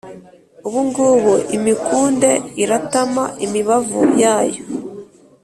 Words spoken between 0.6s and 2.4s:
Ubu ngubu imikunde